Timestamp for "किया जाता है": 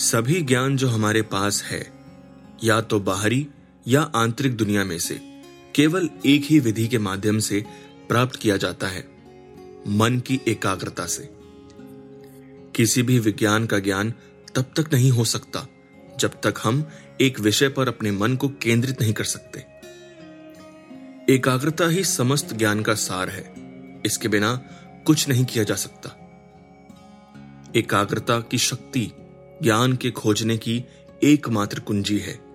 8.36-9.08